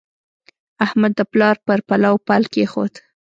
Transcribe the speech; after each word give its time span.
احمد 0.85 1.11
د 1.17 1.21
پلار 1.31 1.55
پر 1.65 1.79
پلو 1.87 2.15
پل 2.27 2.43
کېښود. 2.53 2.93